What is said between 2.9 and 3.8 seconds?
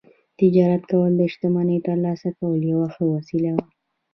ښه وسیله وه